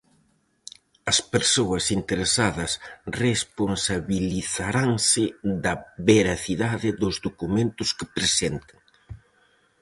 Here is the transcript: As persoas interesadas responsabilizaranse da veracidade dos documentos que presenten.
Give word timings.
As 1.11 1.17
persoas 1.33 1.85
interesadas 1.99 2.71
responsabilizaranse 3.25 5.23
da 5.63 5.73
veracidade 6.09 6.89
dos 7.01 7.15
documentos 7.27 7.89
que 7.97 8.11
presenten. 8.17 8.79